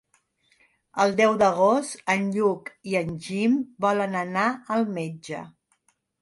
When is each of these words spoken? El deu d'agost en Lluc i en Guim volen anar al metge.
El 1.03 1.11
deu 1.19 1.35
d'agost 1.41 2.09
en 2.13 2.25
Lluc 2.37 2.71
i 2.93 2.97
en 3.01 3.11
Guim 3.27 3.59
volen 3.87 4.19
anar 4.23 4.47
al 4.79 4.89
metge. 4.97 5.45